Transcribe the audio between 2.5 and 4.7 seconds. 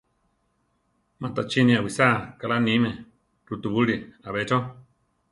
níme rutubúli ‘a be cho.